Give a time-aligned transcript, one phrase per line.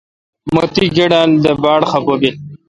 [0.53, 2.35] مہ تی کیڈال دے باڑ خفہ بیل۔